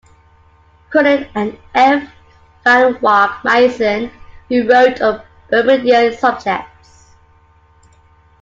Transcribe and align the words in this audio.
Cronin 0.89 1.29
and 1.35 1.55
F. 1.75 2.09
Van 2.63 2.99
Wyck 3.01 3.43
Mason, 3.43 4.09
who 4.49 4.67
wrote 4.67 4.99
on 4.99 5.21
Bermudian 5.51 6.17
subjects. 6.17 7.11